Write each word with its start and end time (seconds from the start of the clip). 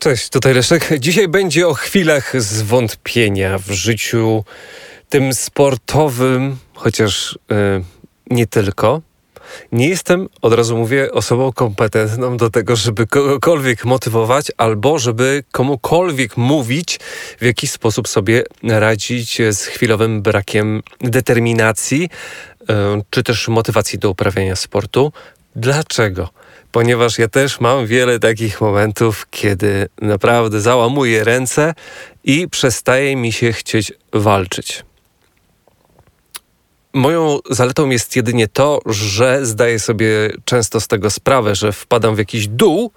Cześć, 0.00 0.28
tutaj 0.28 0.54
Leszek. 0.54 0.88
Dzisiaj 0.98 1.28
będzie 1.28 1.68
o 1.68 1.74
chwilach 1.74 2.42
zwątpienia 2.42 3.58
w 3.58 3.70
życiu 3.70 4.44
tym 5.08 5.34
sportowym, 5.34 6.56
chociaż 6.74 7.38
yy, 7.50 7.84
nie 8.30 8.46
tylko. 8.46 9.00
Nie 9.72 9.88
jestem, 9.88 10.28
od 10.42 10.52
razu 10.52 10.76
mówię, 10.76 11.12
osobą 11.12 11.52
kompetentną 11.52 12.36
do 12.36 12.50
tego, 12.50 12.76
żeby 12.76 13.06
kogokolwiek 13.06 13.84
motywować 13.84 14.46
albo 14.56 14.98
żeby 14.98 15.44
komukolwiek 15.52 16.36
mówić, 16.36 16.98
w 17.40 17.44
jaki 17.44 17.66
sposób 17.66 18.08
sobie 18.08 18.42
radzić 18.62 19.38
z 19.50 19.62
chwilowym 19.62 20.22
brakiem 20.22 20.82
determinacji 21.00 22.00
yy, 22.68 22.76
czy 23.10 23.22
też 23.22 23.48
motywacji 23.48 23.98
do 23.98 24.10
uprawiania 24.10 24.56
sportu. 24.56 25.12
Dlaczego? 25.56 26.28
Ponieważ 26.72 27.18
ja 27.18 27.28
też 27.28 27.60
mam 27.60 27.86
wiele 27.86 28.18
takich 28.18 28.60
momentów, 28.60 29.26
kiedy 29.30 29.88
naprawdę 30.02 30.60
załamuję 30.60 31.24
ręce 31.24 31.74
i 32.24 32.48
przestaje 32.48 33.16
mi 33.16 33.32
się 33.32 33.52
chcieć 33.52 33.92
walczyć. 34.12 34.84
Moją 36.92 37.38
zaletą 37.50 37.90
jest 37.90 38.16
jedynie 38.16 38.48
to, 38.48 38.80
że 38.86 39.46
zdaję 39.46 39.78
sobie 39.78 40.08
często 40.44 40.80
z 40.80 40.88
tego 40.88 41.10
sprawę, 41.10 41.54
że 41.54 41.72
wpadam 41.72 42.14
w 42.14 42.18
jakiś 42.18 42.48
dół, 42.48 42.92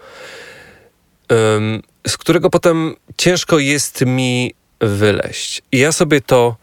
z 2.07 2.17
którego 2.17 2.49
potem 2.49 2.95
ciężko 3.17 3.59
jest 3.59 4.05
mi 4.05 4.53
wyleść. 4.79 5.61
I 5.71 5.77
ja 5.77 5.91
sobie 5.91 6.21
to, 6.21 6.55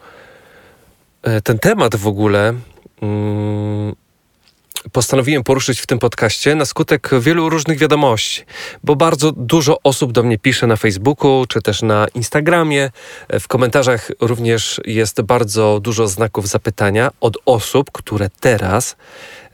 e, 1.22 1.40
ten 1.40 1.58
temat 1.58 1.96
w 1.96 2.06
ogóle, 2.06 2.54
mm, 3.02 3.69
postanowiłem 4.92 5.44
poruszyć 5.44 5.80
w 5.80 5.86
tym 5.86 5.98
podcaście 5.98 6.54
na 6.54 6.64
skutek 6.64 7.10
wielu 7.20 7.48
różnych 7.48 7.78
wiadomości, 7.78 8.44
bo 8.84 8.96
bardzo 8.96 9.32
dużo 9.32 9.78
osób 9.84 10.12
do 10.12 10.22
mnie 10.22 10.38
pisze 10.38 10.66
na 10.66 10.76
Facebooku 10.76 11.46
czy 11.48 11.62
też 11.62 11.82
na 11.82 12.06
Instagramie. 12.14 12.90
W 13.40 13.48
komentarzach 13.48 14.10
również 14.20 14.80
jest 14.84 15.22
bardzo 15.22 15.80
dużo 15.80 16.08
znaków 16.08 16.48
zapytania 16.48 17.10
od 17.20 17.36
osób, 17.46 17.90
które 17.92 18.30
teraz 18.40 18.96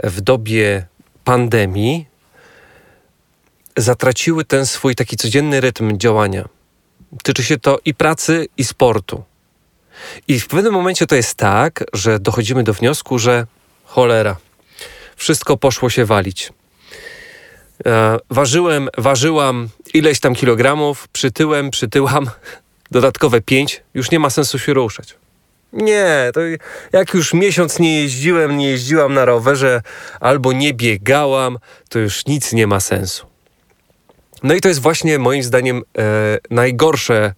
w 0.04 0.20
dobie 0.20 0.86
pandemii 1.24 2.06
zatraciły 3.76 4.44
ten 4.44 4.66
swój 4.66 4.94
taki 4.94 5.16
codzienny 5.16 5.60
rytm 5.60 5.98
działania. 5.98 6.48
Tyczy 7.22 7.44
się 7.44 7.58
to 7.58 7.78
i 7.84 7.94
pracy, 7.94 8.46
i 8.56 8.64
sportu. 8.64 9.24
I 10.28 10.40
w 10.40 10.48
pewnym 10.48 10.72
momencie 10.72 11.06
to 11.06 11.14
jest 11.14 11.34
tak, 11.34 11.84
że 11.92 12.20
dochodzimy 12.20 12.64
do 12.64 12.74
wniosku, 12.74 13.18
że 13.18 13.46
cholera, 13.84 14.36
wszystko 15.16 15.56
poszło 15.56 15.90
się 15.90 16.04
walić. 16.04 16.52
E, 17.86 18.18
ważyłem, 18.30 18.88
ważyłam 18.98 19.68
ileś 19.94 20.20
tam 20.20 20.34
kilogramów, 20.34 21.08
przytyłem, 21.08 21.70
przytyłam, 21.70 22.30
dodatkowe 22.90 23.40
pięć, 23.40 23.82
już 23.94 24.10
nie 24.10 24.18
ma 24.18 24.30
sensu 24.30 24.58
się 24.58 24.74
ruszać. 24.74 25.14
Nie, 25.72 26.30
to 26.34 26.40
jak 26.92 27.14
już 27.14 27.34
miesiąc 27.34 27.78
nie 27.78 28.00
jeździłem, 28.00 28.56
nie 28.56 28.68
jeździłam 28.68 29.14
na 29.14 29.24
rowerze 29.24 29.82
albo 30.20 30.52
nie 30.52 30.74
biegałam, 30.74 31.58
to 31.88 31.98
już 31.98 32.26
nic 32.26 32.52
nie 32.52 32.66
ma 32.66 32.80
sensu. 32.80 33.26
No 34.42 34.54
i 34.54 34.60
to 34.60 34.68
jest 34.68 34.80
właśnie 34.80 35.18
moim 35.18 35.42
zdaniem 35.42 35.82
e, 35.98 36.38
najgorsze, 36.50 37.16
e, 37.24 37.34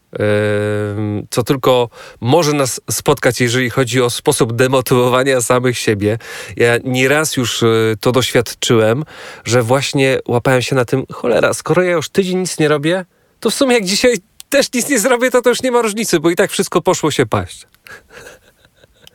co 1.30 1.42
tylko 1.42 1.88
może 2.20 2.52
nas 2.52 2.80
spotkać, 2.90 3.40
jeżeli 3.40 3.70
chodzi 3.70 4.02
o 4.02 4.10
sposób 4.10 4.52
demotywowania 4.52 5.40
samych 5.40 5.78
siebie. 5.78 6.18
Ja 6.56 6.78
nieraz 6.84 7.36
już 7.36 7.62
e, 7.62 7.66
to 8.00 8.12
doświadczyłem, 8.12 9.04
że 9.44 9.62
właśnie 9.62 10.18
łapałem 10.28 10.62
się 10.62 10.76
na 10.76 10.84
tym, 10.84 11.04
cholera, 11.12 11.54
skoro 11.54 11.82
ja 11.82 11.92
już 11.92 12.08
tydzień 12.08 12.38
nic 12.38 12.58
nie 12.58 12.68
robię, 12.68 13.04
to 13.40 13.50
w 13.50 13.54
sumie 13.54 13.74
jak 13.74 13.84
dzisiaj 13.84 14.16
też 14.48 14.72
nic 14.72 14.88
nie 14.88 14.98
zrobię, 14.98 15.30
to 15.30 15.42
to 15.42 15.48
już 15.48 15.62
nie 15.62 15.70
ma 15.70 15.82
różnicy, 15.82 16.20
bo 16.20 16.30
i 16.30 16.36
tak 16.36 16.50
wszystko 16.50 16.82
poszło 16.82 17.10
się 17.10 17.26
paść. 17.26 17.66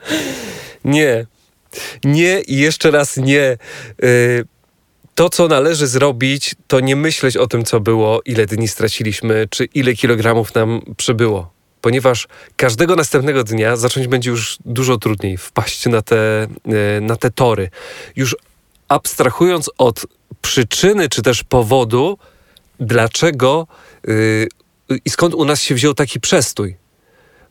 nie. 0.86 1.26
Nie 2.04 2.42
i 2.42 2.58
jeszcze 2.58 2.92
raz 2.92 3.18
nie. 3.18 3.58
Yy, 4.02 4.46
to, 5.16 5.30
co 5.30 5.48
należy 5.48 5.88
zrobić, 5.88 6.56
to 6.68 6.80
nie 6.80 6.96
myśleć 6.96 7.38
o 7.38 7.48
tym, 7.48 7.66
co 7.66 7.80
było, 7.80 8.22
ile 8.26 8.46
dni 8.46 8.68
straciliśmy, 8.68 9.48
czy 9.50 9.66
ile 9.66 9.94
kilogramów 9.94 10.56
nam 10.56 10.82
przybyło. 10.98 11.54
Ponieważ 11.82 12.28
każdego 12.56 12.96
następnego 12.96 13.44
dnia 13.44 13.76
zacząć 13.76 14.08
będzie 14.08 14.30
już 14.30 14.58
dużo 14.66 14.98
trudniej 14.98 15.38
wpaść 15.38 15.86
na 15.86 16.02
te, 16.02 16.44
e, 16.44 16.48
na 17.02 17.16
te 17.16 17.32
tory. 17.32 17.70
Już 18.16 18.36
abstrahując 18.88 19.70
od 19.78 20.06
przyczyny, 20.42 21.10
czy 21.10 21.22
też 21.22 21.44
powodu, 21.44 22.18
dlaczego 22.80 23.68
yy, 24.08 24.48
i 25.06 25.10
skąd 25.10 25.34
u 25.34 25.46
nas 25.46 25.62
się 25.62 25.76
wziął 25.76 25.94
taki 25.94 26.20
przestój 26.20 26.83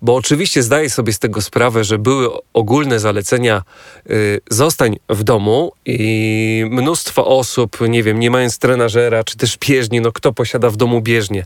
bo 0.03 0.15
oczywiście 0.15 0.63
zdaję 0.63 0.91
sobie 0.91 1.13
z 1.13 1.19
tego 1.19 1.43
sprawę, 1.43 1.85
że 1.85 1.99
były 1.99 2.29
ogólne 2.53 3.01
zalecenia 3.01 3.63
y, 4.11 4.41
zostań 4.51 4.97
w 5.09 5.23
domu 5.23 5.73
i 5.87 6.65
mnóstwo 6.71 7.27
osób, 7.27 7.79
nie 7.89 8.03
wiem, 8.03 8.21
nie 8.21 8.31
mając 8.31 8.59
trenażera 8.59 9.25
czy 9.25 9.37
też 9.37 9.59
bieżni, 9.59 10.01
no 10.01 10.13
kto 10.13 10.33
posiada 10.33 10.71
w 10.71 10.77
domu 10.77 11.01
bieżnię, 11.01 11.45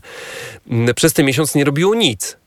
przez 0.95 1.13
ten 1.13 1.25
miesiąc 1.25 1.55
nie 1.55 1.65
robiło 1.65 1.95
nic 1.95 2.37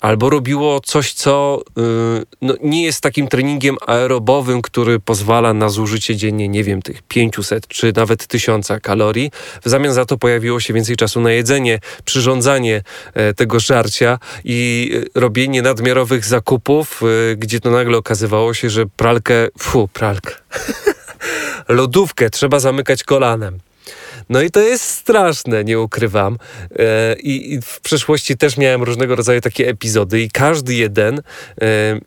albo 0.00 0.30
robiło 0.30 0.80
coś, 0.80 1.12
co 1.12 1.62
yy, 1.76 2.24
no, 2.42 2.54
nie 2.62 2.84
jest 2.84 3.00
takim 3.00 3.28
treningiem 3.28 3.76
aerobowym, 3.86 4.62
który 4.62 5.00
pozwala 5.00 5.54
na 5.54 5.68
zużycie 5.68 6.16
dziennie, 6.16 6.48
nie 6.48 6.64
wiem, 6.64 6.82
tych 6.82 7.02
500 7.02 7.68
czy 7.68 7.92
nawet 7.96 8.26
1000 8.26 8.68
kalorii. 8.82 9.30
W 9.64 9.68
zamian 9.68 9.92
za 9.92 10.04
to 10.04 10.18
pojawiło 10.18 10.60
się 10.60 10.74
więcej 10.74 10.96
czasu 10.96 11.20
na 11.20 11.32
jedzenie, 11.32 11.78
przyrządzanie 12.04 12.82
e, 13.14 13.34
tego 13.34 13.60
żarcia 13.60 14.18
i 14.44 14.90
e, 15.16 15.20
robienie 15.20 15.62
nadmiarowych 15.62 16.24
zakupów, 16.24 17.00
e, 17.32 17.36
gdzie 17.36 17.60
to 17.60 17.70
nagle 17.70 17.98
okazywało 17.98 18.54
się, 18.54 18.70
że 18.70 18.86
pralkę, 18.86 19.48
fu, 19.58 19.88
pralkę, 19.88 20.34
lodówkę 21.68 22.30
trzeba 22.30 22.60
zamykać 22.60 23.04
kolanem. 23.04 23.58
No 24.28 24.42
i 24.42 24.50
to 24.50 24.60
jest 24.60 24.84
straszne, 24.84 25.64
nie 25.64 25.80
ukrywam. 25.80 26.38
E, 26.78 27.16
I, 27.18 27.52
I, 27.52 27.60
w 27.62 27.80
przeszłości 27.80 28.36
też 28.36 28.56
miałem 28.56 28.82
różnego 28.82 29.16
rodzaju 29.16 29.40
takie 29.40 29.68
epizody 29.68 30.20
i 30.20 30.30
każdy 30.30 30.74
jeden 30.74 31.22
e, 31.60 32.00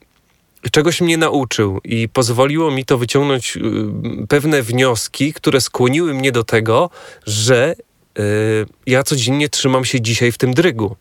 czegoś 0.71 1.01
mnie 1.01 1.17
nauczył 1.17 1.79
i 1.83 2.09
pozwoliło 2.09 2.71
mi 2.71 2.85
to 2.85 2.97
wyciągnąć 2.97 3.57
e, 3.57 3.61
pewne 4.27 4.61
wnioski, 4.61 5.33
które 5.33 5.61
skłoniły 5.61 6.13
mnie 6.13 6.31
do 6.31 6.43
tego, 6.43 6.89
że 7.25 7.75
ja 8.85 9.03
codziennie 9.03 9.49
trzymam 9.49 9.85
się 9.85 10.01
dzisiaj 10.01 10.31
w 10.31 10.37
tym 10.37 10.53
drygu. 10.53 10.95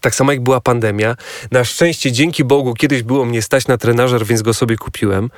Tak 0.00 0.14
samo 0.14 0.32
jak 0.32 0.40
była 0.40 0.60
pandemia. 0.60 1.16
Na 1.50 1.64
szczęście, 1.64 2.12
dzięki 2.12 2.44
Bogu, 2.44 2.74
kiedyś 2.74 3.02
było 3.02 3.24
mnie 3.24 3.42
stać 3.42 3.66
na 3.66 3.78
trenażer, 3.78 4.26
więc 4.26 4.42
go 4.42 4.54
sobie 4.54 4.76
kupiłem 4.76 5.30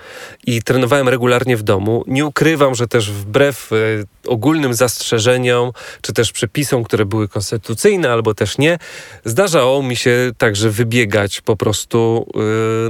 i 0.46 0.62
trenowałem 0.62 1.08
regularnie 1.08 1.56
w 1.56 1.62
domu. 1.62 2.04
Nie 2.06 2.26
ukrywam, 2.26 2.74
że 2.74 2.88
też 2.88 3.10
wbrew 3.10 3.72
y, 3.72 4.06
ogólnym 4.26 4.74
zastrzeżeniom, 4.74 5.72
czy 6.02 6.12
też 6.12 6.32
przepisom, 6.32 6.84
które 6.84 7.04
były 7.04 7.28
konstytucyjne 7.28 8.12
albo 8.12 8.34
też 8.34 8.58
nie, 8.58 8.78
zdarzało 9.24 9.82
mi 9.82 9.96
się 9.96 10.30
także 10.38 10.70
wybiegać 10.70 11.40
po 11.40 11.56
prostu 11.56 12.26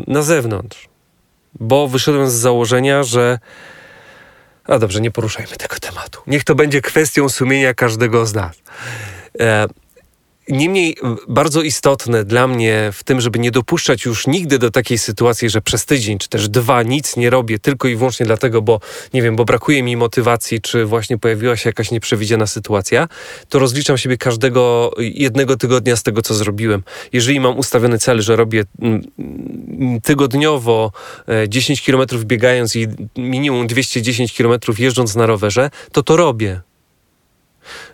y, 0.08 0.12
na 0.12 0.22
zewnątrz. 0.22 0.88
Bo 1.60 1.88
wyszedłem 1.88 2.30
z 2.30 2.34
założenia, 2.34 3.02
że 3.02 3.38
a 4.64 4.78
dobrze, 4.78 5.00
nie 5.00 5.10
poruszajmy 5.10 5.56
tego 5.56 5.76
tematu. 5.80 6.20
Niech 6.26 6.44
to 6.44 6.54
będzie 6.54 6.80
kwestią 6.80 7.28
sumienia 7.28 7.74
każdego 7.74 8.26
z 8.26 8.34
nas. 8.34 8.56
E, 9.40 9.66
Niemniej 10.50 10.96
bardzo 11.28 11.62
istotne 11.62 12.24
dla 12.24 12.46
mnie 12.46 12.90
w 12.92 13.04
tym, 13.04 13.20
żeby 13.20 13.38
nie 13.38 13.50
dopuszczać 13.50 14.04
już 14.04 14.26
nigdy 14.26 14.58
do 14.58 14.70
takiej 14.70 14.98
sytuacji, 14.98 15.50
że 15.50 15.60
przez 15.60 15.86
tydzień 15.86 16.18
czy 16.18 16.28
też 16.28 16.48
dwa 16.48 16.82
nic 16.82 17.16
nie 17.16 17.30
robię 17.30 17.58
tylko 17.58 17.88
i 17.88 17.96
wyłącznie 17.96 18.26
dlatego, 18.26 18.62
bo 18.62 18.80
nie 19.14 19.22
wiem, 19.22 19.36
bo 19.36 19.44
brakuje 19.44 19.82
mi 19.82 19.96
motywacji, 19.96 20.60
czy 20.60 20.84
właśnie 20.84 21.18
pojawiła 21.18 21.56
się 21.56 21.68
jakaś 21.68 21.90
nieprzewidziana 21.90 22.46
sytuacja, 22.46 23.08
to 23.48 23.58
rozliczam 23.58 23.98
siebie 23.98 24.16
każdego 24.16 24.92
jednego 24.98 25.56
tygodnia 25.56 25.96
z 25.96 26.02
tego, 26.02 26.22
co 26.22 26.34
zrobiłem. 26.34 26.82
Jeżeli 27.12 27.40
mam 27.40 27.58
ustawiony 27.58 27.98
cel, 27.98 28.22
że 28.22 28.36
robię 28.36 28.64
tygodniowo 30.02 30.92
10 31.48 31.82
km 31.82 32.06
biegając 32.24 32.76
i 32.76 32.88
minimum 33.16 33.66
210 33.66 34.36
km 34.36 34.60
jeżdżąc 34.78 35.16
na 35.16 35.26
rowerze, 35.26 35.70
to 35.92 36.02
to 36.02 36.16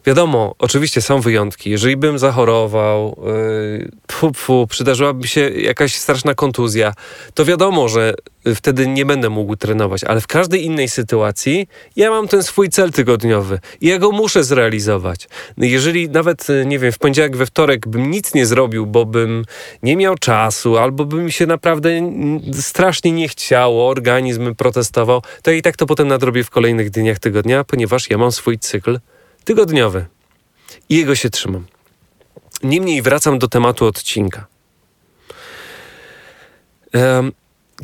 Wiadomo, 0.06 0.54
oczywiście 0.58 1.02
są 1.02 1.20
wyjątki. 1.20 1.70
Jeżeli 1.70 1.96
bym 1.96 2.18
zachorował, 2.18 3.20
yy, 3.78 3.90
pfu, 4.06 4.32
pfu, 4.32 4.66
przydarzyłaby 4.70 5.28
się 5.28 5.50
jakaś 5.50 5.94
straszna 5.94 6.34
kontuzja, 6.34 6.94
to 7.34 7.44
wiadomo, 7.44 7.88
że 7.88 8.14
wtedy 8.54 8.86
nie 8.86 9.06
będę 9.06 9.30
mógł 9.30 9.56
trenować, 9.56 10.04
ale 10.04 10.20
w 10.20 10.26
każdej 10.26 10.64
innej 10.64 10.88
sytuacji 10.88 11.68
ja 11.96 12.10
mam 12.10 12.28
ten 12.28 12.42
swój 12.42 12.68
cel 12.68 12.92
tygodniowy 12.92 13.58
i 13.80 13.86
ja 13.86 13.98
go 13.98 14.12
muszę 14.12 14.44
zrealizować. 14.44 15.28
Jeżeli 15.58 16.08
nawet, 16.08 16.46
nie 16.66 16.78
wiem, 16.78 16.92
w 16.92 16.98
poniedziałek, 16.98 17.36
we 17.36 17.46
wtorek 17.46 17.88
bym 17.88 18.10
nic 18.10 18.34
nie 18.34 18.46
zrobił, 18.46 18.86
bo 18.86 19.06
bym 19.06 19.44
nie 19.82 19.96
miał 19.96 20.18
czasu, 20.18 20.78
albo 20.78 21.04
by 21.04 21.16
mi 21.16 21.32
się 21.32 21.46
naprawdę 21.46 21.90
strasznie 22.52 23.12
nie 23.12 23.28
chciało, 23.28 23.88
organizm 23.88 24.54
protestował, 24.54 25.22
to 25.42 25.50
i 25.50 25.62
tak 25.62 25.76
to 25.76 25.86
potem 25.86 26.08
nadrobię 26.08 26.44
w 26.44 26.50
kolejnych 26.50 26.90
dniach 26.90 27.18
tygodnia, 27.18 27.64
ponieważ 27.64 28.10
ja 28.10 28.18
mam 28.18 28.32
swój 28.32 28.58
cykl 28.58 28.98
tygodniowy. 29.46 30.06
I 30.88 30.96
jego 30.96 31.14
się 31.14 31.30
trzymam. 31.30 31.66
Niemniej 32.62 33.02
wracam 33.02 33.38
do 33.38 33.48
tematu 33.48 33.86
odcinka. 33.86 34.46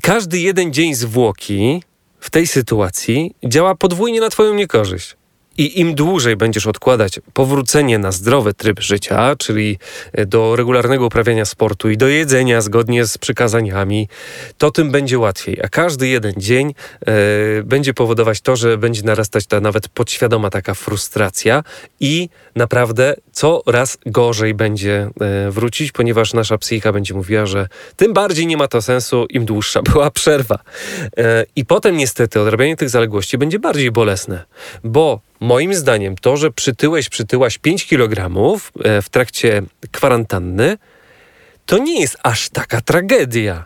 Każdy 0.02 0.38
jeden 0.38 0.72
dzień 0.72 0.94
zwłoki 0.94 1.82
w 2.20 2.30
tej 2.30 2.46
sytuacji 2.46 3.34
działa 3.44 3.74
podwójnie 3.74 4.20
na 4.20 4.30
Twoją 4.30 4.54
niekorzyść. 4.54 5.16
I 5.58 5.80
im 5.80 5.94
dłużej 5.94 6.36
będziesz 6.36 6.66
odkładać 6.66 7.20
powrócenie 7.32 7.98
na 7.98 8.12
zdrowy 8.12 8.54
tryb 8.54 8.80
życia, 8.80 9.36
czyli 9.36 9.78
e, 10.12 10.26
do 10.26 10.56
regularnego 10.56 11.06
uprawiania 11.06 11.44
sportu 11.44 11.90
i 11.90 11.96
do 11.96 12.08
jedzenia 12.08 12.60
zgodnie 12.60 13.06
z 13.06 13.18
przykazaniami, 13.18 14.08
to 14.58 14.70
tym 14.70 14.90
będzie 14.90 15.18
łatwiej. 15.18 15.62
A 15.62 15.68
każdy 15.68 16.08
jeden 16.08 16.32
dzień 16.36 16.74
e, 17.06 17.12
będzie 17.62 17.94
powodować 17.94 18.40
to, 18.40 18.56
że 18.56 18.78
będzie 18.78 19.02
narastać 19.02 19.46
ta 19.46 19.60
nawet 19.60 19.88
podświadoma 19.88 20.50
taka 20.50 20.74
frustracja 20.74 21.64
i 22.00 22.28
naprawdę 22.56 23.14
coraz 23.32 23.98
gorzej 24.06 24.54
będzie 24.54 25.10
e, 25.20 25.50
wrócić, 25.50 25.92
ponieważ 25.92 26.34
nasza 26.34 26.58
psychika 26.58 26.92
będzie 26.92 27.14
mówiła, 27.14 27.46
że 27.46 27.68
tym 27.96 28.12
bardziej 28.12 28.46
nie 28.46 28.56
ma 28.56 28.68
to 28.68 28.82
sensu, 28.82 29.26
im 29.30 29.44
dłuższa 29.44 29.82
była 29.92 30.10
przerwa. 30.10 30.58
I 31.56 31.64
potem 31.64 31.96
niestety 31.96 32.40
odrabianie 32.40 32.76
tych 32.76 32.90
zaległości 32.90 33.38
będzie 33.38 33.58
bardziej 33.58 33.90
bolesne, 33.90 34.44
bo 34.84 35.20
moim 35.42 35.74
zdaniem 35.74 36.16
to, 36.16 36.36
że 36.36 36.50
przytyłeś, 36.50 37.08
przytyłaś 37.08 37.58
5 37.58 37.86
kg 37.86 38.30
e, 38.84 39.02
w 39.02 39.08
trakcie 39.08 39.62
kwarantanny, 39.90 40.78
to 41.66 41.78
nie 41.78 42.00
jest 42.00 42.16
aż 42.22 42.48
taka 42.48 42.80
tragedia. 42.80 43.64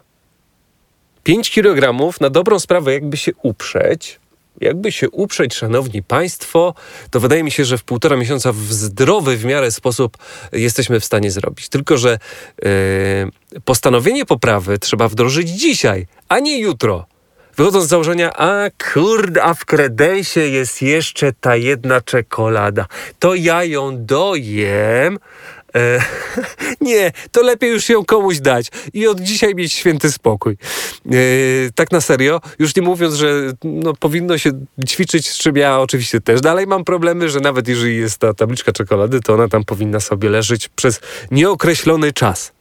5 1.23 1.51
kg 1.51 2.21
na 2.21 2.31
dobrą 2.31 2.59
sprawę, 2.59 2.93
jakby 2.93 3.17
się 3.17 3.33
uprzeć, 3.43 4.21
jakby 4.61 4.93
się 4.93 5.11
uprzeć, 5.11 5.55
szanowni 5.55 6.03
państwo, 6.03 6.75
to 7.11 7.21
wydaje 7.21 7.45
mi 7.45 7.51
się, 7.51 7.65
że 7.65 7.79
w 7.79 7.85
półtora 7.85 8.17
miesiąca 8.17 8.53
w 8.53 8.73
zdrowy 8.73 9.37
w 9.37 9.45
miarę 9.45 9.71
sposób 9.71 10.17
jesteśmy 10.53 11.01
w 11.01 11.05
stanie 11.05 11.31
zrobić. 11.31 11.69
Tylko, 11.69 11.99
że 11.99 12.19
yy, 12.63 13.61
postanowienie 13.65 14.27
poprawy 14.27 14.79
trzeba 14.79 15.09
wdrożyć 15.09 15.49
dzisiaj, 15.49 16.07
a 16.29 16.39
nie 16.39 16.59
jutro. 16.59 17.07
Wychodząc 17.57 17.85
z 17.85 17.89
założenia, 17.89 18.33
a 18.33 18.71
kurde, 18.93 19.43
a 19.43 19.55
w 19.55 19.65
kredensie 19.65 20.41
jest 20.41 20.83
jeszcze 20.83 21.33
ta 21.33 21.57
jedna 21.57 22.01
czekolada. 22.01 22.87
To 23.19 23.35
ja 23.35 23.65
ją 23.65 24.05
dojem, 24.05 25.19
E, 25.77 26.05
nie, 26.81 27.13
to 27.33 27.43
lepiej 27.43 27.71
już 27.71 27.89
ją 27.89 28.05
komuś 28.05 28.41
dać 28.41 28.67
i 28.93 29.07
od 29.07 29.21
dzisiaj 29.21 29.55
mieć 29.55 29.73
święty 29.73 30.13
spokój. 30.13 30.57
E, 31.07 31.17
tak 31.75 31.93
na 31.93 32.01
serio, 32.01 32.41
już 32.59 32.77
nie 32.77 32.83
mówiąc, 32.83 33.15
że 33.15 33.53
no, 33.65 33.95
powinno 33.95 34.39
się 34.39 34.51
ćwiczyć, 34.89 35.31
z 35.31 35.39
czym 35.39 35.57
ja 35.57 35.81
oczywiście 35.81 36.21
też 36.21 36.41
dalej 36.41 36.67
mam 36.67 36.85
problemy, 36.85 37.29
że 37.29 37.41
nawet 37.41 37.69
jeżeli 37.69 37.97
jest 37.97 38.19
ta 38.19 38.35
tabliczka 38.35 38.73
czekolady, 38.73 39.21
to 39.21 39.35
ona 39.35 39.49
tam 39.49 39.65
powinna 39.65 40.01
sobie 40.01 40.29
leżeć 40.29 40.69
przez 40.69 41.01
nieokreślony 41.31 42.13
czas 42.13 42.56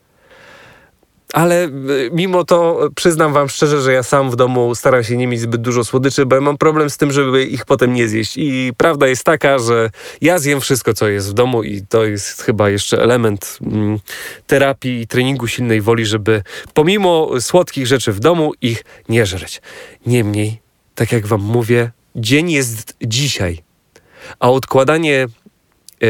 ale 1.36 1.64
e, 1.64 1.70
mimo 2.12 2.44
to 2.44 2.90
przyznam 2.96 3.34
wam 3.34 3.50
szczerze, 3.50 3.82
że 3.82 3.94
ja 3.94 4.04
sam 4.04 4.32
w 4.32 4.36
domu 4.36 4.76
staram 4.76 5.04
się 5.04 5.18
nie 5.18 5.28
mieć 5.28 5.42
zbyt 5.42 5.62
dużo 5.62 5.84
słodyczy, 5.84 6.26
bo 6.26 6.36
ja 6.36 6.42
mam 6.42 6.58
problem 6.58 6.90
z 6.90 6.98
tym, 6.98 7.12
żeby 7.12 7.46
ich 7.46 7.66
potem 7.66 7.94
nie 7.94 8.08
zjeść. 8.08 8.38
I 8.38 8.72
prawda 8.78 9.08
jest 9.08 9.24
taka, 9.24 9.60
że 9.60 9.90
ja 10.22 10.40
zjem 10.40 10.62
wszystko, 10.62 10.94
co 10.94 11.08
jest 11.08 11.30
w 11.30 11.34
domu 11.34 11.64
i 11.64 11.82
to 11.82 12.06
jest 12.06 12.42
chyba 12.42 12.70
jeszcze 12.70 13.04
element 13.04 13.58
mm, 13.62 14.00
terapii 14.48 15.02
i 15.02 15.08
treningu 15.08 15.48
silnej 15.48 15.82
woli, 15.82 16.06
żeby 16.06 16.44
pomimo 16.74 17.32
słodkich 17.40 17.88
rzeczy 17.88 18.12
w 18.12 18.20
domu 18.20 18.52
ich 18.62 18.84
nie 19.10 19.26
żreć. 19.26 19.62
Niemniej, 20.06 20.60
tak 20.96 21.12
jak 21.12 21.28
wam 21.28 21.42
mówię, 21.42 21.92
dzień 22.16 22.52
jest 22.52 22.98
dzisiaj, 23.02 23.64
a 24.40 24.52
odkładanie 24.52 25.24
e, 25.24 26.08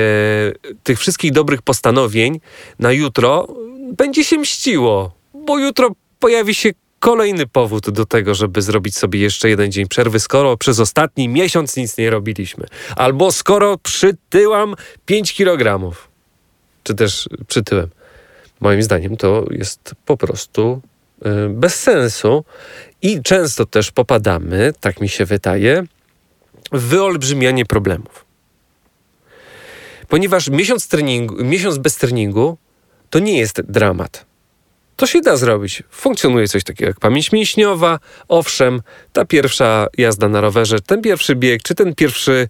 tych 0.84 1.00
wszystkich 1.00 1.32
dobrych 1.32 1.62
postanowień 1.62 2.40
na 2.80 2.92
jutro 2.92 3.48
będzie 3.98 4.24
się 4.24 4.38
mściło, 4.38 5.12
bo 5.34 5.60
jutro 5.60 5.90
pojawi 6.20 6.56
się 6.56 6.72
kolejny 7.00 7.48
powód 7.48 7.90
do 7.90 8.06
tego, 8.06 8.36
żeby 8.36 8.62
zrobić 8.62 8.98
sobie 8.98 9.20
jeszcze 9.20 9.50
jeden 9.50 9.72
dzień 9.72 9.88
przerwy, 9.88 10.20
skoro 10.20 10.58
przez 10.58 10.80
ostatni 10.80 11.30
miesiąc 11.30 11.78
nic 11.78 11.98
nie 11.98 12.10
robiliśmy. 12.10 12.66
Albo 12.96 13.32
skoro 13.32 13.78
przytyłam 13.78 14.76
5 15.06 15.34
kg. 15.34 15.96
Czy 16.84 16.96
też 16.96 17.30
przytyłem. 17.48 17.90
Moim 18.60 18.84
zdaniem 18.84 19.18
to 19.18 19.46
jest 19.52 19.96
po 20.06 20.18
prostu 20.18 20.82
y, 21.26 21.50
bez 21.50 21.76
sensu 21.76 22.46
i 23.02 23.22
często 23.24 23.66
też 23.66 23.92
popadamy, 23.92 24.74
tak 24.80 25.02
mi 25.02 25.10
się 25.10 25.26
wydaje, 25.26 25.84
w 26.72 26.82
wyolbrzymianie 26.82 27.66
problemów. 27.66 28.26
Ponieważ 30.08 30.50
miesiąc, 30.50 30.88
treningu, 30.88 31.44
miesiąc 31.44 31.78
bez 31.78 31.96
treningu 31.98 32.58
to 33.10 33.20
nie 33.20 33.38
jest 33.38 33.62
dramat. 33.62 34.26
To 34.96 35.08
się 35.08 35.22
da 35.22 35.38
zrobić. 35.38 35.84
Funkcjonuje 35.92 36.48
coś 36.48 36.64
takiego 36.64 36.90
jak 36.90 37.00
pamięć 37.00 37.32
mięśniowa. 37.32 38.00
Owszem, 38.28 38.82
ta 39.14 39.26
pierwsza 39.26 39.88
jazda 39.98 40.30
na 40.30 40.42
rowerze, 40.42 40.82
ten 40.82 41.02
pierwszy 41.02 41.36
bieg, 41.36 41.64
czy 41.64 41.76
ten 41.76 41.96
pierwszy, 41.96 42.48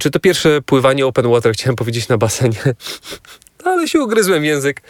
czy 0.00 0.10
to 0.10 0.20
pierwsze 0.20 0.62
pływanie 0.62 1.06
open 1.06 1.30
water, 1.30 1.52
chciałem 1.54 1.76
powiedzieć 1.76 2.08
na 2.08 2.18
basenie, 2.18 2.60
ale 3.64 3.88
się 3.88 4.00
ugryzłem 4.00 4.44
język 4.44 4.82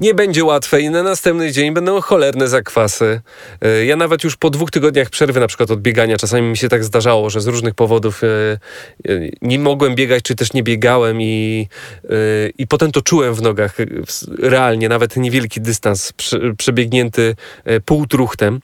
nie 0.00 0.14
będzie 0.14 0.44
łatwe 0.44 0.80
i 0.80 0.90
na 0.90 1.02
następny 1.02 1.52
dzień 1.52 1.74
będą 1.74 2.00
cholerne 2.00 2.48
zakwasy. 2.48 3.20
E, 3.62 3.84
ja 3.84 3.96
nawet 3.96 4.24
już 4.24 4.36
po 4.36 4.50
dwóch 4.50 4.70
tygodniach 4.70 5.10
przerwy, 5.10 5.40
na 5.40 5.46
przykład 5.46 5.70
od 5.70 5.80
biegania, 5.80 6.16
czasami 6.16 6.48
mi 6.48 6.56
się 6.56 6.68
tak 6.68 6.84
zdarzało, 6.84 7.30
że 7.30 7.40
z 7.40 7.46
różnych 7.46 7.74
powodów 7.74 8.24
e, 8.24 8.28
e, 8.28 8.58
nie 9.42 9.58
mogłem 9.58 9.94
biegać, 9.94 10.22
czy 10.22 10.34
też 10.34 10.52
nie 10.52 10.62
biegałem 10.62 11.22
i, 11.22 11.68
i 12.58 12.66
potem 12.66 12.92
to 12.92 13.02
czułem 13.02 13.34
w 13.34 13.42
nogach 13.42 13.76
realnie, 14.38 14.88
nawet 14.88 15.16
niewielki 15.16 15.60
dystans 15.60 16.12
przebiegnięty 16.58 17.36
półtruchtem. 17.84 18.60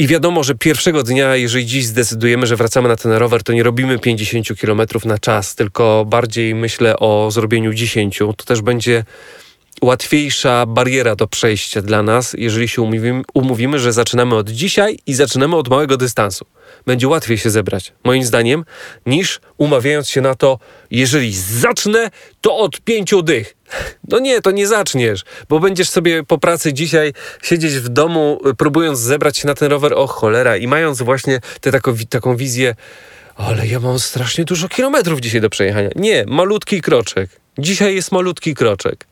I 0.00 0.06
wiadomo, 0.06 0.42
że 0.42 0.54
pierwszego 0.54 1.02
dnia, 1.02 1.36
jeżeli 1.36 1.66
dziś 1.66 1.86
zdecydujemy, 1.86 2.46
że 2.46 2.56
wracamy 2.56 2.88
na 2.88 2.96
ten 2.96 3.12
rower, 3.12 3.42
to 3.42 3.52
nie 3.52 3.62
robimy 3.62 3.98
50 3.98 4.48
km 4.60 4.80
na 5.04 5.18
czas, 5.18 5.54
tylko 5.54 6.04
bardziej 6.08 6.54
myślę 6.54 6.98
o 6.98 7.30
zrobieniu 7.30 7.74
10. 7.74 8.18
To 8.18 8.44
też 8.44 8.62
będzie 8.62 9.04
łatwiejsza 9.82 10.66
bariera 10.66 11.16
do 11.16 11.26
przejścia 11.26 11.82
dla 11.82 12.02
nas, 12.02 12.34
jeżeli 12.38 12.68
się 12.68 12.82
umówimy, 12.82 13.22
umówimy, 13.34 13.78
że 13.78 13.92
zaczynamy 13.92 14.36
od 14.36 14.50
dzisiaj 14.50 14.98
i 15.06 15.14
zaczynamy 15.14 15.56
od 15.56 15.68
małego 15.68 15.96
dystansu. 15.96 16.46
Będzie 16.86 17.08
łatwiej 17.08 17.38
się 17.38 17.50
zebrać, 17.50 17.92
moim 18.04 18.24
zdaniem, 18.24 18.64
niż 19.06 19.40
umawiając 19.56 20.08
się 20.08 20.20
na 20.20 20.34
to, 20.34 20.58
jeżeli 20.90 21.34
zacznę, 21.34 22.10
to 22.40 22.56
od 22.56 22.80
pięciu 22.80 23.22
dych. 23.22 23.56
No 24.08 24.18
nie, 24.18 24.40
to 24.40 24.50
nie 24.50 24.66
zaczniesz, 24.66 25.24
bo 25.48 25.60
będziesz 25.60 25.90
sobie 25.90 26.24
po 26.24 26.38
pracy 26.38 26.72
dzisiaj 26.72 27.12
siedzieć 27.42 27.74
w 27.74 27.88
domu, 27.88 28.40
próbując 28.58 28.98
zebrać 28.98 29.38
się 29.38 29.46
na 29.46 29.54
ten 29.54 29.70
rower, 29.70 29.92
o 29.94 30.06
cholera, 30.06 30.56
i 30.56 30.66
mając 30.66 31.02
właśnie 31.02 31.40
tę 31.60 31.72
taką, 31.72 31.94
taką 32.08 32.36
wizję, 32.36 32.74
ale 33.36 33.66
ja 33.66 33.80
mam 33.80 33.98
strasznie 33.98 34.44
dużo 34.44 34.68
kilometrów 34.68 35.20
dzisiaj 35.20 35.40
do 35.40 35.50
przejechania. 35.50 35.90
Nie, 35.96 36.24
malutki 36.28 36.80
kroczek. 36.80 37.30
Dzisiaj 37.58 37.94
jest 37.94 38.12
malutki 38.12 38.54
kroczek. 38.54 39.06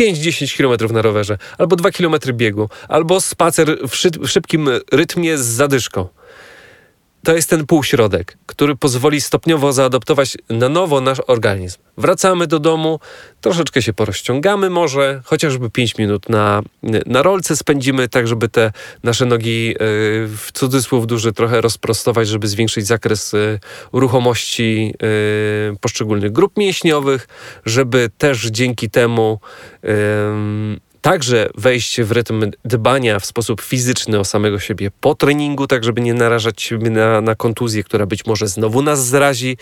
5-10 0.00 0.56
km 0.56 0.94
na 0.94 1.02
rowerze, 1.02 1.38
albo 1.58 1.76
2 1.76 1.90
km 1.90 2.14
biegu, 2.32 2.68
albo 2.88 3.20
spacer 3.20 3.78
w, 3.88 3.96
w 4.26 4.28
szybkim 4.28 4.70
rytmie 4.92 5.38
z 5.38 5.44
zadyszką 5.44 6.08
to 7.24 7.34
jest 7.34 7.50
ten 7.50 7.66
półśrodek, 7.66 8.38
który 8.46 8.76
pozwoli 8.76 9.20
stopniowo 9.20 9.72
zaadoptować 9.72 10.36
na 10.50 10.68
nowo 10.68 11.00
nasz 11.00 11.18
organizm. 11.26 11.78
Wracamy 11.98 12.46
do 12.46 12.58
domu, 12.58 13.00
troszeczkę 13.40 13.82
się 13.82 13.92
porozciągamy 13.92 14.70
może, 14.70 15.22
chociażby 15.24 15.70
5 15.70 15.98
minut 15.98 16.28
na, 16.28 16.62
na 17.06 17.22
rolce 17.22 17.56
spędzimy, 17.56 18.08
tak 18.08 18.28
żeby 18.28 18.48
te 18.48 18.72
nasze 19.02 19.26
nogi 19.26 19.66
yy, 19.66 19.74
w 20.28 20.48
cudzysłów 20.52 21.06
duży 21.06 21.32
trochę 21.32 21.60
rozprostować, 21.60 22.28
żeby 22.28 22.48
zwiększyć 22.48 22.86
zakres 22.86 23.32
yy, 23.32 23.60
ruchomości 23.92 24.94
yy, 25.02 25.76
poszczególnych 25.80 26.32
grup 26.32 26.56
mięśniowych, 26.56 27.28
żeby 27.66 28.10
też 28.18 28.46
dzięki 28.46 28.90
temu 28.90 29.40
także 31.04 31.48
wejść 31.54 32.00
w 32.00 32.12
rytm 32.12 32.50
dbania 32.64 33.18
w 33.18 33.26
sposób 33.26 33.60
fizyczny 33.60 34.18
o 34.18 34.24
samego 34.24 34.58
siebie 34.58 34.90
po 35.00 35.14
treningu, 35.14 35.66
tak 35.66 35.84
żeby 35.84 36.00
nie 36.00 36.14
narażać 36.14 36.62
się 36.62 36.78
na, 36.78 37.20
na 37.20 37.34
kontuzję, 37.34 37.84
która 37.84 38.06
być 38.06 38.26
może 38.26 38.48
znowu 38.48 38.82
nas 38.82 39.06
zrazi 39.06 39.56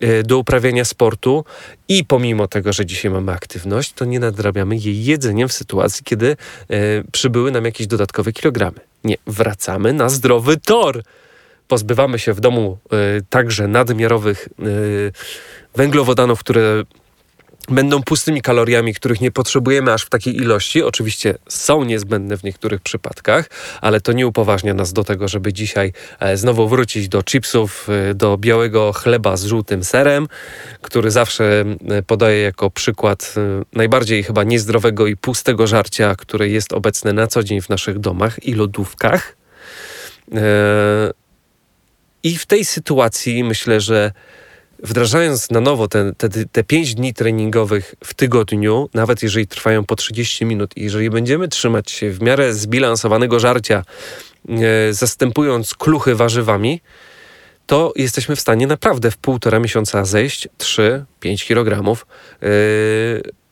e, 0.00 0.22
do 0.22 0.38
uprawiania 0.38 0.84
sportu 0.84 1.44
i 1.88 2.04
pomimo 2.04 2.48
tego, 2.48 2.72
że 2.72 2.86
dzisiaj 2.86 3.10
mamy 3.10 3.32
aktywność, 3.32 3.92
to 3.92 4.04
nie 4.04 4.20
nadrabiamy 4.20 4.76
jej 4.76 5.04
jedzeniem 5.04 5.48
w 5.48 5.52
sytuacji, 5.52 6.04
kiedy 6.04 6.36
e, 6.70 6.76
przybyły 7.12 7.50
nam 7.50 7.64
jakieś 7.64 7.86
dodatkowe 7.86 8.32
kilogramy. 8.32 8.80
Nie, 9.04 9.16
wracamy 9.26 9.92
na 9.92 10.08
zdrowy 10.08 10.56
tor. 10.56 11.02
Pozbywamy 11.68 12.18
się 12.18 12.32
w 12.32 12.40
domu 12.40 12.78
e, 12.92 12.96
także 13.30 13.68
nadmiarowych 13.68 14.48
węglowodanów, 15.74 16.40
które 16.40 16.84
będą 17.68 18.02
pustymi 18.02 18.42
kaloriami, 18.42 18.94
których 18.94 19.20
nie 19.20 19.30
potrzebujemy 19.30 19.92
aż 19.92 20.02
w 20.02 20.08
takiej 20.08 20.36
ilości. 20.36 20.82
Oczywiście 20.82 21.34
są 21.48 21.84
niezbędne 21.84 22.36
w 22.36 22.44
niektórych 22.44 22.80
przypadkach, 22.80 23.50
ale 23.80 24.00
to 24.00 24.12
nie 24.12 24.26
upoważnia 24.26 24.74
nas 24.74 24.92
do 24.92 25.04
tego, 25.04 25.28
żeby 25.28 25.52
dzisiaj 25.52 25.92
e, 26.20 26.36
znowu 26.36 26.68
wrócić 26.68 27.08
do 27.08 27.22
chipsów, 27.22 27.88
e, 28.10 28.14
do 28.14 28.38
białego 28.38 28.92
chleba 28.92 29.36
z 29.36 29.44
żółtym 29.44 29.84
serem, 29.84 30.28
który 30.80 31.10
zawsze 31.10 31.64
e, 31.88 32.02
podaję 32.02 32.42
jako 32.42 32.70
przykład 32.70 33.34
najbardziej 33.72 34.22
chyba 34.22 34.44
niezdrowego 34.44 35.06
i 35.06 35.16
pustego 35.16 35.66
żarcia, 35.66 36.14
które 36.14 36.48
jest 36.48 36.72
obecne 36.72 37.12
na 37.12 37.26
co 37.26 37.42
dzień 37.42 37.60
w 37.60 37.68
naszych 37.68 37.98
domach 37.98 38.44
i 38.44 38.54
lodówkach. 38.54 39.36
I 42.22 42.38
w 42.38 42.46
tej 42.46 42.64
sytuacji 42.64 43.44
myślę, 43.44 43.80
że 43.80 44.12
wdrażając 44.82 45.50
na 45.50 45.60
nowo 45.60 45.88
te, 45.88 46.12
te, 46.12 46.28
te 46.28 46.64
5 46.64 46.94
dni 46.94 47.14
treningowych 47.14 47.94
w 48.04 48.14
tygodniu, 48.14 48.88
nawet 48.94 49.22
jeżeli 49.22 49.46
trwają 49.46 49.84
po 49.84 49.96
30 49.96 50.44
minut, 50.44 50.76
i 50.76 50.82
jeżeli 50.82 51.10
będziemy 51.10 51.48
trzymać 51.48 51.90
się 51.90 52.10
w 52.10 52.22
miarę 52.22 52.54
zbilansowanego 52.54 53.40
żarcia, 53.40 53.82
e, 54.48 54.92
zastępując 54.92 55.74
kluchy 55.74 56.14
warzywami, 56.14 56.80
to 57.66 57.92
jesteśmy 57.96 58.36
w 58.36 58.40
stanie 58.40 58.66
naprawdę 58.66 59.10
w 59.10 59.16
półtora 59.16 59.58
miesiąca 59.58 60.04
zejść 60.04 60.48
3-5 60.58 61.46
kg 61.46 61.96
yy, 62.42 62.48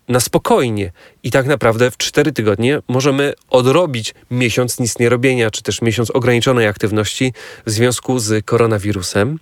na 0.09 0.21
spokojnie. 0.21 0.93
I 1.23 1.31
tak 1.31 1.47
naprawdę 1.47 1.91
w 1.91 1.97
4 1.97 2.33
tygodnie 2.33 2.79
możemy 2.89 3.33
odrobić 3.51 4.15
miesiąc 4.31 4.81
nic 4.81 4.99
nie 4.99 5.09
robienia, 5.09 5.51
czy 5.51 5.63
też 5.63 5.83
miesiąc 5.83 6.11
ograniczonej 6.11 6.67
aktywności 6.67 7.33
w 7.67 7.71
związku 7.71 8.19
z 8.19 8.45
koronawirusem. 8.45 9.39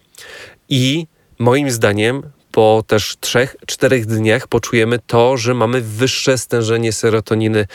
I 0.68 1.06
moim 1.38 1.70
zdaniem 1.70 2.22
po 2.52 2.84
też 2.86 3.16
3-4 3.20 4.04
dniach 4.04 4.46
poczujemy 4.46 4.98
to, 5.06 5.36
że 5.36 5.54
mamy 5.54 5.80
wyższe 5.80 6.38
stężenie 6.38 6.92
serotoniny 6.92 7.60
e, 7.60 7.66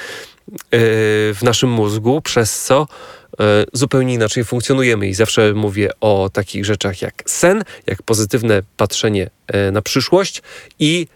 w 1.33 1.39
naszym 1.43 1.69
mózgu, 1.69 2.21
przez 2.21 2.63
co 2.63 2.87
e, 3.39 3.65
zupełnie 3.73 4.13
inaczej 4.13 4.43
funkcjonujemy. 4.43 5.07
I 5.07 5.13
zawsze 5.13 5.53
mówię 5.53 5.89
o 6.01 6.29
takich 6.33 6.65
rzeczach 6.65 7.01
jak 7.01 7.23
sen, 7.25 7.63
jak 7.87 8.03
pozytywne 8.03 8.61
patrzenie 8.77 9.29
e, 9.47 9.71
na 9.71 9.81
przyszłość 9.81 10.41
i 10.79 11.07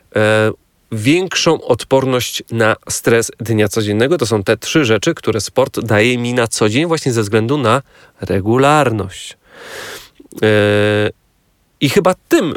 większą 0.92 1.62
odporność 1.62 2.44
na 2.52 2.76
stres 2.90 3.32
dnia 3.40 3.68
codziennego. 3.68 4.18
To 4.18 4.26
są 4.26 4.44
te 4.44 4.58
trzy 4.58 4.86
rzeczy, 4.86 5.14
które 5.16 5.42
sport 5.42 5.80
daje 5.80 6.18
mi 6.18 6.34
na 6.34 6.48
co 6.48 6.70
dzień, 6.70 6.86
właśnie 6.86 7.14
ze 7.14 7.22
względu 7.22 7.58
na 7.58 7.82
regularność. 8.22 9.38
I 11.82 11.90
chyba 11.90 12.16
tym 12.30 12.54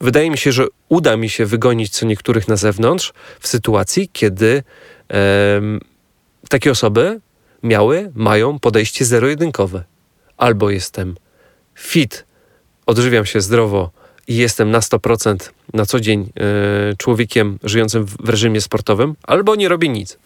wydaje 0.00 0.30
mi 0.30 0.38
się, 0.38 0.52
że 0.52 0.66
uda 0.88 1.16
mi 1.16 1.30
się 1.30 1.46
wygonić 1.46 1.90
co 1.90 2.06
niektórych 2.06 2.48
na 2.48 2.56
zewnątrz 2.56 3.12
w 3.40 3.48
sytuacji, 3.48 4.10
kiedy 4.12 4.62
takie 6.48 6.70
osoby 6.70 7.20
miały, 7.62 8.12
mają 8.14 8.58
podejście 8.58 9.04
zero-jedynkowe. 9.04 9.84
Albo 10.36 10.70
jestem 10.70 11.14
fit, 11.74 12.24
odżywiam 12.86 13.26
się 13.26 13.40
zdrowo 13.40 13.90
i 14.28 14.36
jestem 14.36 14.70
na 14.70 14.80
100% 14.80 15.36
na 15.74 15.86
co 15.86 16.00
dzień 16.00 16.32
e, 16.36 16.96
człowiekiem 16.96 17.58
żyjącym 17.62 18.04
w 18.04 18.28
reżimie 18.28 18.60
sportowym, 18.60 19.14
albo 19.22 19.54
nie 19.54 19.68
robię 19.68 19.88
nic. 19.88 20.18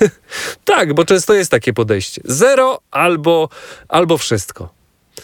tak, 0.64 0.94
bo 0.94 1.04
często 1.04 1.34
jest 1.34 1.50
takie 1.50 1.72
podejście. 1.72 2.22
Zero 2.24 2.80
albo, 2.90 3.48
albo 3.88 4.18
wszystko. 4.18 4.79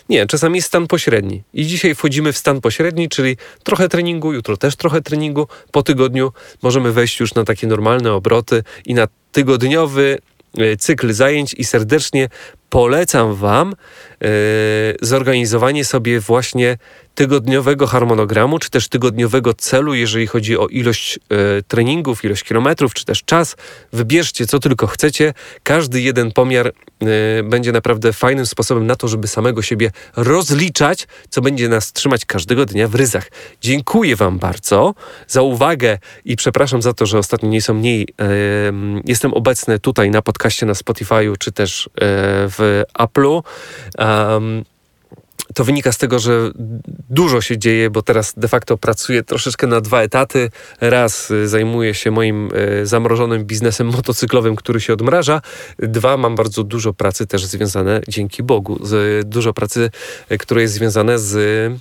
Nie, 0.08 0.26
czasami 0.26 0.56
jest 0.56 0.68
stan 0.68 0.86
pośredni. 0.86 1.42
I 1.54 1.66
dzisiaj 1.66 1.94
wchodzimy 1.94 2.32
w 2.32 2.38
stan 2.38 2.60
pośredni, 2.60 3.08
czyli 3.08 3.36
trochę 3.64 3.88
treningu, 3.88 4.32
jutro 4.32 4.56
też 4.56 4.76
trochę 4.76 5.02
treningu. 5.02 5.48
Po 5.72 5.82
tygodniu 5.82 6.32
możemy 6.62 6.92
wejść 6.92 7.20
już 7.20 7.34
na 7.34 7.44
takie 7.44 7.66
normalne 7.66 8.12
obroty 8.12 8.62
i 8.86 8.94
na 8.94 9.08
tygodniowy 9.32 10.18
e, 10.58 10.76
cykl 10.76 11.12
zajęć 11.12 11.54
i 11.54 11.64
serdecznie 11.64 12.28
polecam 12.70 13.35
Wam 13.35 13.75
yy, 14.20 14.28
zorganizowanie 15.02 15.85
sobie 15.85 16.20
właśnie 16.20 16.78
tygodniowego 17.16 17.87
harmonogramu, 17.87 18.58
czy 18.58 18.70
też 18.70 18.88
tygodniowego 18.88 19.54
celu, 19.54 19.94
jeżeli 19.94 20.26
chodzi 20.26 20.58
o 20.58 20.66
ilość 20.66 21.18
e, 21.18 21.18
treningów, 21.62 22.25
ilość 22.25 22.42
kilometrów, 22.42 22.94
czy 22.94 23.04
też 23.04 23.23
czas. 23.25 23.56
Wybierzcie, 23.92 24.46
co 24.46 24.58
tylko 24.58 24.87
chcecie. 24.87 25.35
Każdy 25.62 26.00
jeden 26.00 26.32
pomiar 26.32 26.66
e, 26.66 26.73
będzie 27.42 27.73
naprawdę 27.73 28.12
fajnym 28.12 28.46
sposobem 28.46 28.87
na 28.87 28.96
to, 28.96 29.08
żeby 29.08 29.28
samego 29.28 29.62
siebie 29.62 29.90
rozliczać, 30.16 31.08
co 31.30 31.40
będzie 31.40 31.68
nas 31.68 31.92
trzymać 31.92 32.25
każdego 32.25 32.66
dnia 32.66 32.88
w 32.88 32.94
ryzach. 32.94 33.30
Dziękuję 33.61 34.16
Wam 34.16 34.38
bardzo 34.38 34.94
za 35.28 35.42
uwagę 35.42 35.99
i 36.25 36.37
przepraszam 36.37 36.82
za 36.82 36.92
to, 36.92 37.06
że 37.06 37.18
ostatnio 37.18 37.49
nieco 37.49 37.75
mniej 37.75 38.08
e, 38.20 38.26
jestem 39.04 39.35
obecny 39.35 39.78
tutaj 39.78 40.11
na 40.11 40.23
podcaście 40.23 40.66
na 40.66 40.73
Spotify'u, 40.73 41.38
czy 41.38 41.52
też 41.52 41.90
e, 42.00 42.49
Apple'u. 42.99 43.42
Um, 43.99 44.64
to 45.54 45.64
wynika 45.64 45.92
z 45.92 45.99
tego, 45.99 46.18
że 46.18 46.50
dużo 47.11 47.40
się 47.40 47.58
dzieje, 47.58 47.90
bo 47.90 48.02
teraz 48.02 48.35
de 48.37 48.49
facto 48.49 48.76
pracuję 48.76 49.23
troszeczkę 49.23 49.66
na 49.66 49.80
dwa 49.80 50.02
etaty. 50.02 50.50
Raz 50.80 51.30
y, 51.30 51.49
zajmuję 51.49 51.94
się 51.94 52.11
moim 52.11 52.50
y, 52.82 52.87
zamrożonym 52.87 53.44
biznesem 53.44 53.87
motocyklowym, 53.87 54.56
który 54.56 54.80
się 54.80 54.92
odmraża. 54.92 55.40
Dwa, 55.78 56.16
mam 56.16 56.35
bardzo 56.35 56.64
dużo 56.64 56.92
pracy 56.92 57.26
też 57.26 57.46
związane, 57.46 58.00
dzięki 58.08 58.42
Bogu, 58.42 58.78
z, 58.82 59.28
dużo 59.28 59.52
pracy, 59.52 59.90
y, 60.32 60.38
które 60.38 60.62
jest 60.62 60.75
związane 60.75 61.18
z 61.18 61.73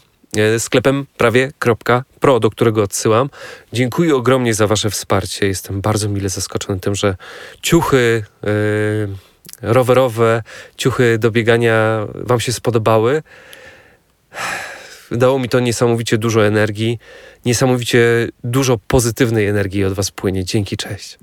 sklepem 0.57 1.05
prawie.pro, 1.17 2.39
do 2.39 2.49
którego 2.49 2.83
odsyłam. 2.83 3.29
Dziękuję 3.73 4.15
ogromnie 4.15 4.53
za 4.53 4.67
Wasze 4.67 4.89
wsparcie. 4.89 5.47
Jestem 5.47 5.81
bardzo 5.81 6.09
mile 6.09 6.29
zaskoczony 6.29 6.79
tym, 6.79 6.95
że 6.95 7.15
ciuchy. 7.61 8.23
Yy, 8.43 9.34
rowerowe, 9.61 10.43
ciuchy 10.77 11.17
do 11.17 11.31
biegania 11.31 12.07
Wam 12.15 12.39
się 12.39 12.53
spodobały. 12.53 13.23
Dało 15.11 15.39
mi 15.39 15.49
to 15.49 15.59
niesamowicie 15.59 16.17
dużo 16.17 16.47
energii, 16.47 16.99
niesamowicie 17.45 18.27
dużo 18.43 18.77
pozytywnej 18.87 19.47
energii 19.47 19.83
od 19.83 19.93
Was 19.93 20.11
płynie. 20.11 20.45
Dzięki, 20.45 20.77
cześć. 20.77 21.17